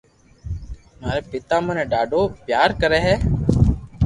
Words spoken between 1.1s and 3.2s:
پيتا مني ڌاڌو پيار ڪري ھي